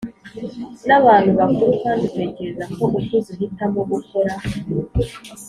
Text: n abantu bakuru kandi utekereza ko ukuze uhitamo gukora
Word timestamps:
n 0.87 0.89
abantu 0.99 1.29
bakuru 1.39 1.71
kandi 1.83 2.01
utekereza 2.09 2.63
ko 2.75 2.83
ukuze 2.97 3.29
uhitamo 3.33 3.79
gukora 3.91 4.33